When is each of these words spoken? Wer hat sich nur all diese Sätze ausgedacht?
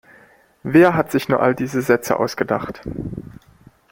Wer 0.63 0.95
hat 0.95 1.11
sich 1.11 1.29
nur 1.29 1.43
all 1.43 1.53
diese 1.53 1.83
Sätze 1.83 2.19
ausgedacht? 2.19 2.81